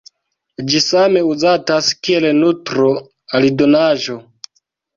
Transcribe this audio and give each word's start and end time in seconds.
Ĝi 0.71 0.79
same 0.85 1.21
uzatas 1.33 1.91
kiel 2.07 2.27
nutro-aldonaĵo. 2.39 4.21